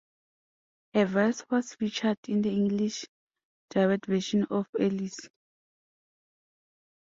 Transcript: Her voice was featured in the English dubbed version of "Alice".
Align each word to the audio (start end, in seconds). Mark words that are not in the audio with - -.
Her 0.95 1.05
voice 1.05 1.45
was 1.51 1.75
featured 1.75 2.17
in 2.27 2.41
the 2.41 2.49
English 2.49 3.05
dubbed 3.69 4.07
version 4.07 4.45
of 4.49 4.65
"Alice". 4.79 5.29